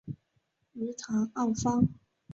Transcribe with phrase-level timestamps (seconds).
[0.73, 1.87] 于唐奥方。